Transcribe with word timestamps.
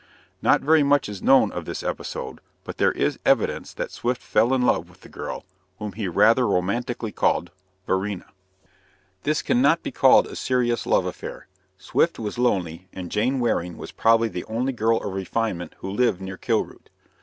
Not 0.41 0.61
very 0.61 0.81
much 0.81 1.07
is 1.07 1.21
known 1.21 1.51
of 1.51 1.65
this 1.65 1.83
episode, 1.83 2.41
but 2.63 2.77
there 2.77 2.91
is 2.91 3.19
evidence 3.23 3.71
that 3.75 3.91
Swift 3.91 4.19
fell 4.19 4.51
in 4.51 4.63
love 4.63 4.89
with 4.89 5.01
the 5.01 5.09
girl, 5.09 5.45
whom 5.77 5.91
he 5.91 6.07
rather 6.07 6.47
romantically 6.47 7.11
called 7.11 7.51
"Varina." 7.85 8.25
This 9.21 9.43
cannot 9.43 9.83
be 9.83 9.91
called 9.91 10.25
a 10.25 10.35
serious 10.35 10.87
love 10.87 11.05
affair. 11.05 11.45
Swift 11.77 12.17
was 12.17 12.39
lonely, 12.39 12.87
and 12.91 13.11
Jane 13.11 13.39
Waring 13.39 13.77
was 13.77 13.91
probably 13.91 14.27
the 14.29 14.45
only 14.45 14.73
girl 14.73 14.97
of 14.97 15.13
refinement 15.13 15.75
who 15.81 15.91
lived 15.91 16.19
near 16.19 16.35
Kilroot. 16.35 16.89